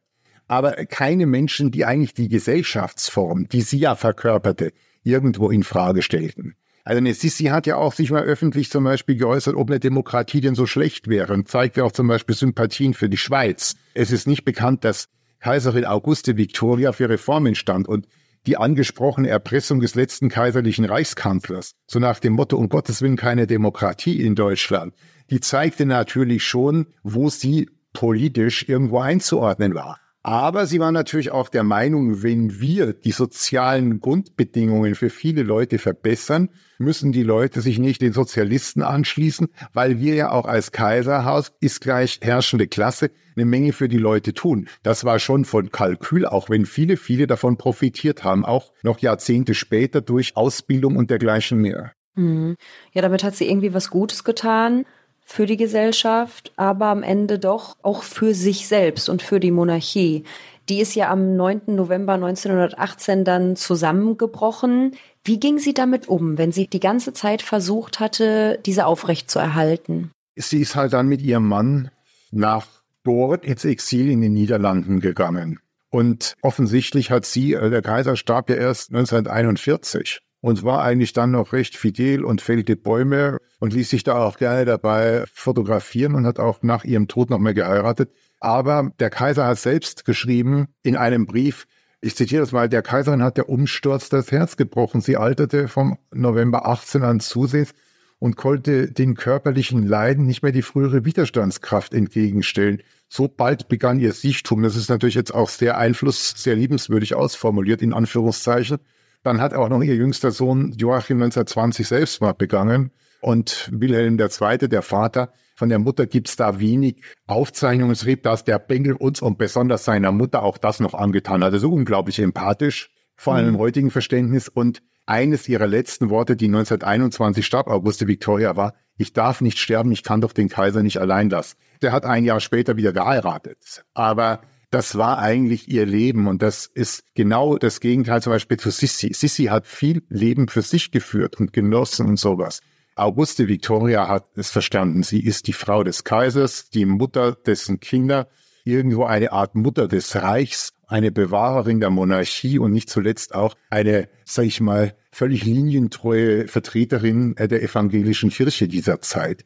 [0.47, 6.55] Aber keine Menschen, die eigentlich die Gesellschaftsform, die sie ja verkörperte, irgendwo in Frage stellten.
[6.85, 10.39] Also eine Sissi hat ja auch sich mal öffentlich zum Beispiel geäußert, ob eine Demokratie
[10.39, 13.75] denn so schlecht wäre und zeigt ja auch zum Beispiel Sympathien für die Schweiz.
[13.95, 15.07] Es ist nicht bekannt, dass
[15.39, 18.07] Kaiserin Auguste Victoria für Reformen stand und
[18.45, 23.47] die angesprochene Erpressung des letzten kaiserlichen Reichskanzlers, so nach dem Motto, um Gottes Willen keine
[23.47, 24.93] Demokratie in Deutschland,
[25.31, 29.99] die zeigte natürlich schon, wo sie politisch irgendwo einzuordnen war.
[30.21, 35.79] Aber sie war natürlich auch der Meinung, wenn wir die sozialen Grundbedingungen für viele Leute
[35.79, 41.51] verbessern, müssen die Leute sich nicht den Sozialisten anschließen, weil wir ja auch als Kaiserhaus
[41.59, 44.67] ist gleich herrschende Klasse eine Menge für die Leute tun.
[44.83, 49.53] Das war schon von Kalkül, auch wenn viele, viele davon profitiert haben, auch noch Jahrzehnte
[49.53, 51.91] später durch Ausbildung und dergleichen mehr.
[52.15, 52.55] Mhm.
[52.93, 54.85] Ja, damit hat sie irgendwie was Gutes getan
[55.25, 60.23] für die Gesellschaft, aber am Ende doch auch für sich selbst und für die Monarchie.
[60.69, 61.61] Die ist ja am 9.
[61.67, 64.95] November 1918 dann zusammengebrochen.
[65.23, 69.39] Wie ging sie damit um, wenn sie die ganze Zeit versucht hatte, diese aufrecht zu
[69.39, 70.11] erhalten?
[70.35, 71.91] Sie ist halt dann mit ihrem Mann
[72.31, 72.67] nach
[73.03, 75.59] dort ins Exil in den Niederlanden gegangen.
[75.89, 81.31] Und offensichtlich hat sie, äh, der Kaiser starb ja erst 1941 und war eigentlich dann
[81.31, 86.25] noch recht fidel und fällte Bäume und ließ sich da auch gerne dabei fotografieren und
[86.25, 88.11] hat auch nach ihrem Tod noch mehr geheiratet.
[88.45, 91.65] Aber der Kaiser hat selbst geschrieben in einem Brief,
[91.99, 95.01] ich zitiere das mal, der Kaiserin hat der Umsturz das Herz gebrochen.
[95.01, 97.73] Sie alterte vom November 18 an zusehends
[98.19, 102.83] und konnte den körperlichen Leiden nicht mehr die frühere Widerstandskraft entgegenstellen.
[103.09, 104.61] So bald begann ihr Siechtum.
[104.61, 108.77] Das ist natürlich jetzt auch sehr einfluss, sehr liebenswürdig ausformuliert, in Anführungszeichen.
[109.23, 112.91] Dann hat auch noch ihr jüngster Sohn Joachim 1920 Selbstmord begangen.
[113.21, 117.93] Und Wilhelm II., der Vater, von der Mutter gibt's da wenig Aufzeichnungen.
[117.93, 121.53] Es rieb, dass der Bengel uns und besonders seiner Mutter auch das noch angetan hat.
[121.53, 123.59] Also unglaublich empathisch, vor allem im mhm.
[123.59, 124.49] heutigen Verständnis.
[124.49, 129.91] Und eines ihrer letzten Worte, die 1921 starb, Auguste Victoria, war, ich darf nicht sterben,
[129.91, 131.57] ich kann doch den Kaiser nicht allein lassen.
[131.81, 133.85] Der hat ein Jahr später wieder geheiratet.
[133.93, 134.41] Aber
[134.71, 139.13] das war eigentlich ihr Leben und das ist genau das Gegenteil zum Beispiel zu Sissi.
[139.13, 142.59] Sissi hat viel Leben für sich geführt und genossen und sowas.
[142.97, 145.03] Auguste Victoria hat es verstanden.
[145.03, 148.29] Sie ist die Frau des Kaisers, die Mutter dessen Kinder,
[148.63, 154.07] irgendwo eine Art Mutter des Reichs, eine Bewahrerin der Monarchie und nicht zuletzt auch eine,
[154.23, 159.43] sag ich mal, völlig linientreue Vertreterin der evangelischen Kirche dieser Zeit.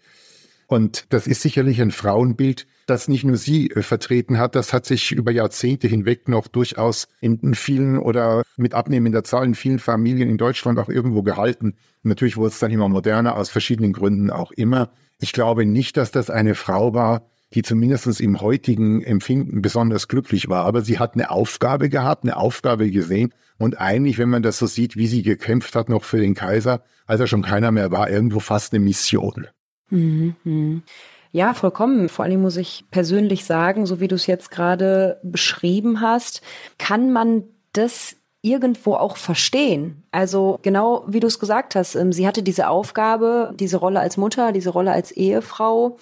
[0.68, 4.86] Und das ist sicherlich ein Frauenbild, das nicht nur sie äh, vertreten hat, das hat
[4.86, 10.30] sich über Jahrzehnte hinweg noch durchaus in vielen oder mit abnehmender Zahl in vielen Familien
[10.30, 11.75] in Deutschland auch irgendwo gehalten.
[12.04, 14.91] Natürlich wurde es dann immer moderner, aus verschiedenen Gründen auch immer.
[15.19, 20.49] Ich glaube nicht, dass das eine Frau war, die zumindest im heutigen Empfinden besonders glücklich
[20.49, 20.65] war.
[20.65, 23.34] Aber sie hat eine Aufgabe gehabt, eine Aufgabe gesehen.
[23.58, 26.84] Und eigentlich, wenn man das so sieht, wie sie gekämpft hat noch für den Kaiser,
[27.08, 29.47] als er schon keiner mehr war, irgendwo fast eine Mission.
[29.89, 30.84] Mhm.
[31.32, 32.10] Ja, vollkommen.
[32.10, 36.42] Vor allem muss ich persönlich sagen, so wie du es jetzt gerade beschrieben hast,
[36.78, 40.04] kann man das irgendwo auch verstehen.
[40.12, 44.15] Also genau wie du es gesagt hast, ähm, sie hatte diese Aufgabe, diese Rolle als
[44.15, 45.98] Mutter, diese Rolle als Ehefrau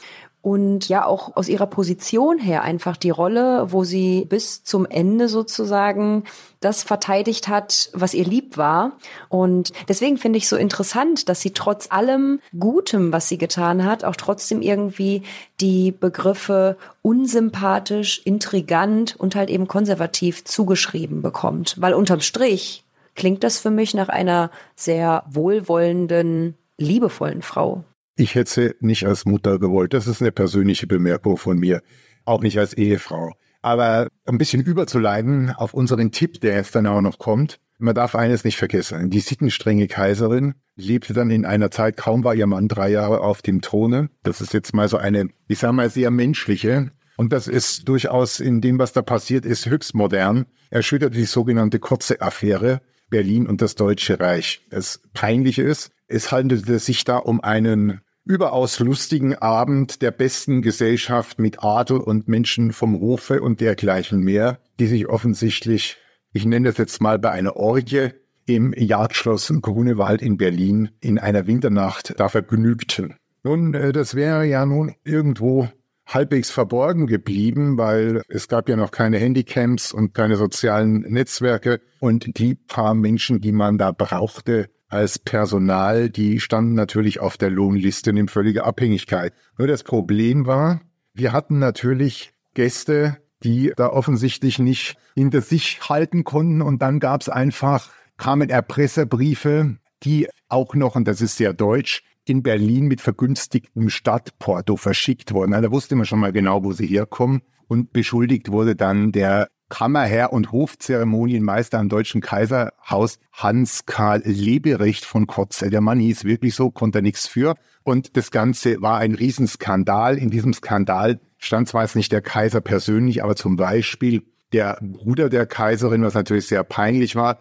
[0.48, 5.28] und ja auch aus ihrer Position her einfach die Rolle, wo sie bis zum Ende
[5.28, 6.24] sozusagen
[6.62, 8.94] das verteidigt hat, was ihr lieb war.
[9.28, 14.06] Und deswegen finde ich so interessant, dass sie trotz allem Gutem, was sie getan hat,
[14.06, 15.24] auch trotzdem irgendwie
[15.60, 21.76] die Begriffe unsympathisch, intrigant und halt eben konservativ zugeschrieben bekommt.
[21.78, 27.84] Weil unterm Strich klingt das für mich nach einer sehr wohlwollenden, liebevollen Frau.
[28.20, 29.94] Ich hätte sie nicht als Mutter gewollt.
[29.94, 31.84] Das ist eine persönliche Bemerkung von mir.
[32.26, 33.34] Auch nicht als Ehefrau.
[33.62, 37.60] Aber ein bisschen überzuleiten auf unseren Tipp, der jetzt dann auch noch kommt.
[37.78, 39.12] Man darf eines nicht vergessen.
[39.12, 43.44] Die sittenstrenge Kaiserin lebte dann in einer Zeit, kaum war ihr Mann drei Jahre auf
[43.44, 44.10] dem Throne.
[44.24, 46.92] Das ist jetzt mal so eine, ich sage mal, sehr menschliche.
[47.18, 50.48] Und das ist durchaus in dem, was da passiert ist, höchst modern.
[50.72, 54.66] Erschüttert die sogenannte kurze Affäre Berlin und das Deutsche Reich.
[54.72, 61.40] Das Peinliche ist, es handelte sich da um einen überaus lustigen Abend der besten Gesellschaft
[61.40, 65.98] mit Adel und Menschen vom Hofe und dergleichen mehr, die sich offensichtlich,
[66.34, 68.10] ich nenne das jetzt mal bei einer Orgie,
[68.46, 73.16] im Jagdschloss Grunewald in Berlin in einer Winternacht da vergnügten.
[73.44, 75.70] Nun, äh, das wäre ja nun irgendwo
[76.06, 82.38] halbwegs verborgen geblieben, weil es gab ja noch keine Handycams und keine sozialen Netzwerke und
[82.40, 88.12] die paar Menschen, die man da brauchte, als Personal, die standen natürlich auf der Lohnliste
[88.12, 89.34] in völliger Abhängigkeit.
[89.58, 90.82] Nur das Problem war,
[91.14, 97.22] wir hatten natürlich Gäste, die da offensichtlich nicht hinter sich halten konnten und dann gab
[97.22, 103.02] es einfach, kamen Erpresserbriefe, die auch noch, und das ist sehr deutsch, in Berlin mit
[103.02, 105.52] vergünstigtem Stadtporto verschickt wurden.
[105.52, 107.42] Da wusste man schon mal genau, wo sie herkommen.
[107.68, 115.28] Und beschuldigt wurde dann der Kammerherr und Hofzeremonienmeister am Deutschen Kaiserhaus Hans Karl Leberecht von
[115.28, 115.70] Kotze.
[115.70, 117.56] Der Mann hieß wirklich so, konnte nichts für.
[117.84, 120.18] Und das Ganze war ein Riesenskandal.
[120.18, 125.30] In diesem Skandal stand zwar jetzt nicht der Kaiser persönlich, aber zum Beispiel der Bruder
[125.30, 127.40] der Kaiserin, was natürlich sehr peinlich war,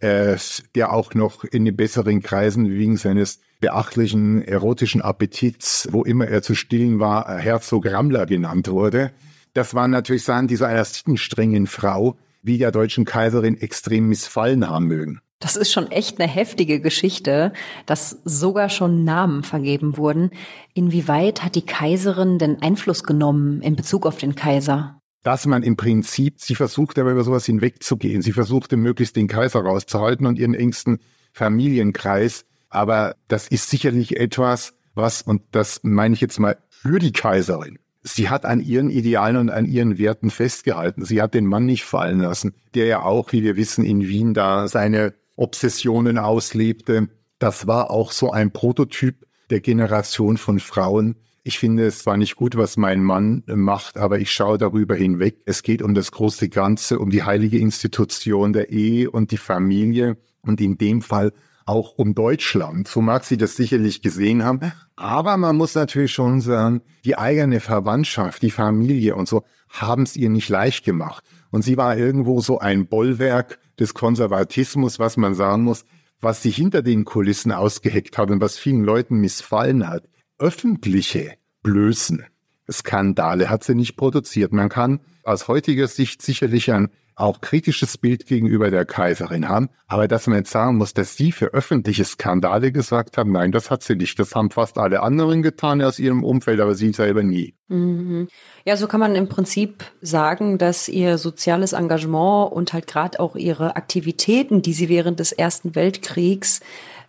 [0.00, 0.36] äh,
[0.74, 6.42] der auch noch in den besseren Kreisen wegen seines beachtlichen erotischen Appetits, wo immer er
[6.42, 9.12] zu stillen war, Herzog Rammler genannt wurde.
[9.54, 14.68] Das waren natürlich Sachen, die so einer strengen Frau wie der deutschen Kaiserin extrem missfallen
[14.68, 15.20] haben mögen.
[15.40, 17.54] Das ist schon echt eine heftige Geschichte,
[17.86, 20.30] dass sogar schon Namen vergeben wurden.
[20.74, 25.00] Inwieweit hat die Kaiserin denn Einfluss genommen in Bezug auf den Kaiser?
[25.22, 28.20] Dass man im Prinzip, sie versuchte aber über sowas hinwegzugehen.
[28.20, 30.98] Sie versuchte möglichst den Kaiser rauszuhalten und ihren engsten
[31.32, 32.44] Familienkreis.
[32.68, 37.78] Aber das ist sicherlich etwas, was, und das meine ich jetzt mal für die Kaiserin,
[38.02, 41.04] sie hat an ihren Idealen und an ihren Werten festgehalten.
[41.04, 44.34] Sie hat den Mann nicht fallen lassen, der ja auch, wie wir wissen, in Wien
[44.34, 47.08] da seine Obsessionen auslebte.
[47.38, 51.16] Das war auch so ein Prototyp der Generation von Frauen.
[51.42, 55.38] Ich finde es zwar nicht gut, was mein Mann macht, aber ich schaue darüber hinweg.
[55.46, 60.18] Es geht um das große Ganze, um die heilige Institution der Ehe und die Familie
[60.42, 61.32] und in dem Fall
[61.66, 62.88] auch um Deutschland.
[62.88, 64.72] So mag sie das sicherlich gesehen haben.
[64.96, 70.16] Aber man muss natürlich schon sagen, die eigene Verwandtschaft, die Familie und so haben es
[70.16, 71.24] ihr nicht leicht gemacht.
[71.50, 75.84] Und sie war irgendwo so ein Bollwerk des Konservatismus, was man sagen muss,
[76.20, 80.08] was sie hinter den Kulissen ausgeheckt hat und was vielen Leuten missfallen hat.
[80.38, 82.24] Öffentliche Blößen,
[82.70, 84.52] Skandale hat sie nicht produziert.
[84.52, 89.68] Man kann aus heutiger Sicht sicherlich an auch kritisches Bild gegenüber der Kaiserin haben.
[89.86, 93.70] Aber dass man jetzt sagen muss, dass sie für öffentliche Skandale gesagt haben, nein, das
[93.70, 94.18] hat sie nicht.
[94.18, 97.54] Das haben fast alle anderen getan aus ihrem Umfeld, aber sie selber nie.
[97.68, 98.28] Mhm.
[98.64, 103.36] Ja, so kann man im Prinzip sagen, dass ihr soziales Engagement und halt gerade auch
[103.36, 106.60] ihre Aktivitäten, die sie während des Ersten Weltkriegs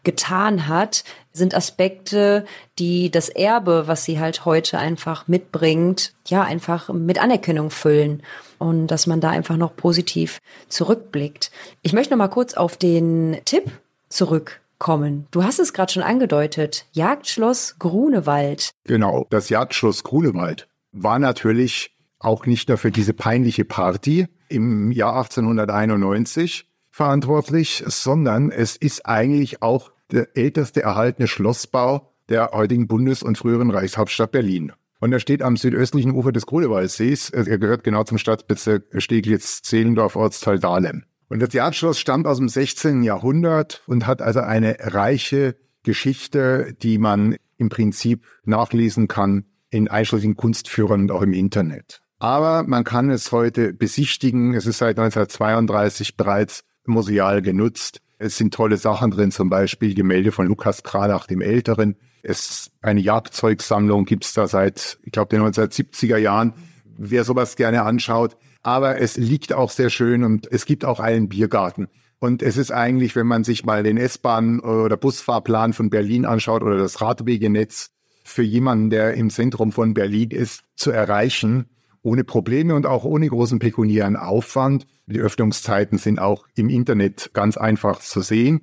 [0.04, 2.46] getan hat, sind Aspekte,
[2.80, 8.24] die das Erbe, was sie halt heute einfach mitbringt, ja, einfach mit Anerkennung füllen
[8.62, 11.52] und dass man da einfach noch positiv zurückblickt.
[11.82, 13.72] Ich möchte noch mal kurz auf den Tipp
[14.08, 15.26] zurückkommen.
[15.32, 16.86] Du hast es gerade schon angedeutet.
[16.92, 18.70] Jagdschloss Grunewald.
[18.84, 25.16] Genau, das Jagdschloss Grunewald war natürlich auch nicht nur für diese peinliche Party im Jahr
[25.16, 33.40] 1891, verantwortlich, sondern es ist eigentlich auch der älteste erhaltene Schlossbau der heutigen Bundes- und
[33.40, 34.74] früheren Reichshauptstadt Berlin.
[35.02, 37.32] Und er steht am südöstlichen Ufer des Grunewaldsees.
[37.32, 41.06] Er gehört genau zum Stadtbezirk Steglitz-Zehlendorf, Ortsteil Dahlem.
[41.28, 43.02] Und das Jagdschloss stammt aus dem 16.
[43.02, 50.36] Jahrhundert und hat also eine reiche Geschichte, die man im Prinzip nachlesen kann in einschlägigen
[50.36, 52.02] Kunstführern und auch im Internet.
[52.20, 54.54] Aber man kann es heute besichtigen.
[54.54, 58.02] Es ist seit 1932 bereits museal genutzt.
[58.20, 61.96] Es sind tolle Sachen drin, zum Beispiel Gemälde von Lukas Kranach dem Älteren.
[62.24, 66.54] Es eine Jagdzeugsammlung gibt's da seit, ich glaube, den 1970er Jahren.
[66.98, 68.38] Wer sowas gerne anschaut.
[68.64, 71.88] Aber es liegt auch sehr schön und es gibt auch einen Biergarten.
[72.20, 76.62] Und es ist eigentlich, wenn man sich mal den S-Bahn- oder Busfahrplan von Berlin anschaut
[76.62, 77.90] oder das Radwegenetz,
[78.24, 81.66] für jemanden, der im Zentrum von Berlin ist, zu erreichen
[82.04, 84.88] ohne Probleme und auch ohne großen pekuniären Aufwand.
[85.06, 88.62] Die Öffnungszeiten sind auch im Internet ganz einfach zu sehen.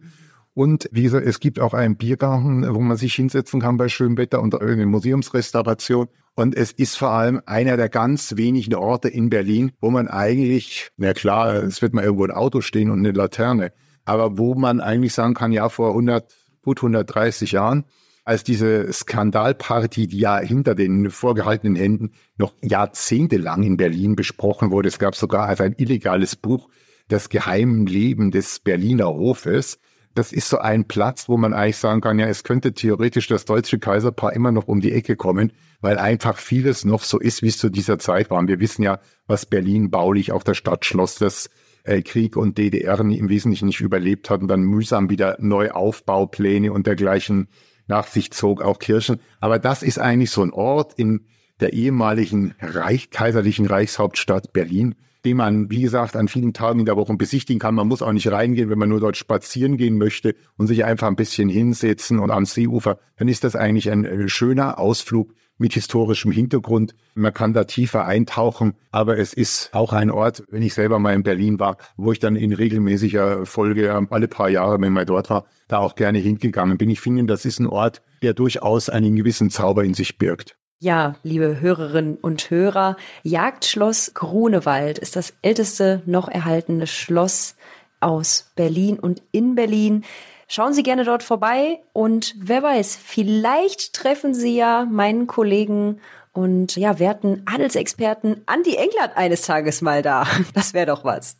[0.58, 4.18] Und wie gesagt, es gibt auch einen Biergarten, wo man sich hinsetzen kann bei schönem
[4.18, 6.08] Wetter und eine Museumsrestauration.
[6.34, 10.90] Und es ist vor allem einer der ganz wenigen Orte in Berlin, wo man eigentlich,
[10.96, 13.72] na klar, es wird mal irgendwo ein Auto stehen und eine Laterne,
[14.04, 16.28] aber wo man eigentlich sagen kann, ja, vor 100,
[16.62, 17.84] gut 130 Jahren
[18.24, 24.88] als diese Skandalparty, die ja hinter den vorgehaltenen Händen noch jahrzehntelang in Berlin besprochen wurde.
[24.88, 26.68] Es gab sogar also ein illegales Buch,
[27.06, 29.78] das geheimen Leben des Berliner Hofes.
[30.18, 33.44] Das ist so ein Platz, wo man eigentlich sagen kann, ja, es könnte theoretisch das
[33.44, 37.46] deutsche Kaiserpaar immer noch um die Ecke kommen, weil einfach vieles noch so ist, wie
[37.46, 38.40] es zu dieser Zeit war.
[38.40, 41.50] Und wir wissen ja, was Berlin baulich auf der Stadt schloss, das
[41.84, 47.46] äh, Krieg und DDR im Wesentlichen nicht überlebt hatten, dann mühsam wieder Neuaufbaupläne und dergleichen
[47.86, 49.20] nach sich zog, auch Kirchen.
[49.38, 51.26] Aber das ist eigentlich so ein Ort in
[51.60, 54.96] der ehemaligen Reich, kaiserlichen Reichshauptstadt Berlin,
[55.28, 57.74] den man, wie gesagt, an vielen Tagen in der Woche besichtigen kann.
[57.74, 61.06] Man muss auch nicht reingehen, wenn man nur dort spazieren gehen möchte und sich einfach
[61.06, 65.74] ein bisschen hinsetzen und am Seeufer, dann ist das eigentlich ein äh, schöner Ausflug mit
[65.74, 66.94] historischem Hintergrund.
[67.14, 71.14] Man kann da tiefer eintauchen, aber es ist auch ein Ort, wenn ich selber mal
[71.14, 75.28] in Berlin war, wo ich dann in regelmäßiger Folge alle paar Jahre, wenn man dort
[75.28, 76.88] war, da auch gerne hingegangen bin.
[76.88, 80.56] Ich finde, das ist ein Ort, der durchaus einen gewissen Zauber in sich birgt.
[80.80, 87.56] Ja, liebe Hörerinnen und Hörer, Jagdschloss Grunewald ist das älteste noch erhaltene Schloss
[87.98, 90.04] aus Berlin und in Berlin.
[90.46, 96.00] Schauen Sie gerne dort vorbei und wer weiß, vielleicht treffen Sie ja meinen Kollegen
[96.32, 100.28] und ja, werten Adelsexperten Andi Englert eines Tages mal da.
[100.54, 101.38] Das wäre doch was.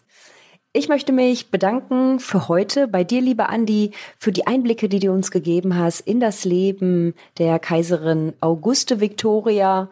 [0.75, 5.11] Ich möchte mich bedanken für heute bei dir, lieber Andi, für die Einblicke, die du
[5.11, 9.89] uns gegeben hast in das Leben der Kaiserin Auguste Victoria,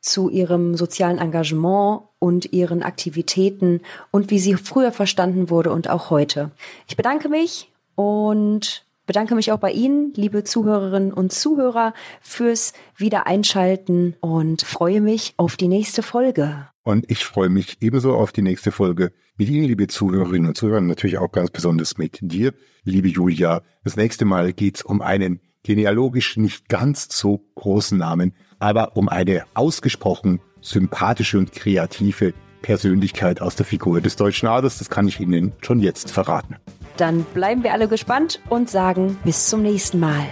[0.00, 3.80] zu ihrem sozialen Engagement und ihren Aktivitäten
[4.10, 6.50] und wie sie früher verstanden wurde und auch heute.
[6.88, 14.16] Ich bedanke mich und bedanke mich auch bei Ihnen, liebe Zuhörerinnen und Zuhörer, fürs Wiedereinschalten
[14.20, 16.68] und freue mich auf die nächste Folge.
[16.82, 20.80] Und ich freue mich ebenso auf die nächste Folge mit Ihnen, liebe Zuhörerinnen und Zuhörer,
[20.80, 23.62] natürlich auch ganz besonders mit dir, liebe Julia.
[23.82, 29.08] Das nächste Mal geht es um einen genealogisch nicht ganz so großen Namen, aber um
[29.08, 34.78] eine ausgesprochen sympathische und kreative Persönlichkeit aus der Figur des deutschen Adels.
[34.78, 36.54] Das kann ich Ihnen schon jetzt verraten.
[36.96, 40.24] Dann bleiben wir alle gespannt und sagen bis zum nächsten Mal.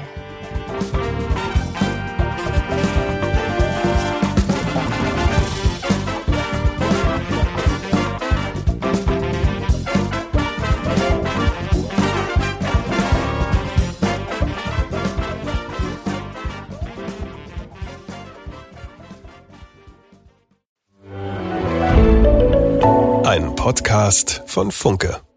[23.81, 25.30] Podcast von Funke.